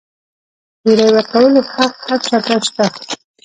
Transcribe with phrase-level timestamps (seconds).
[0.83, 2.85] د رایې ورکولو حق هر چا ته شته.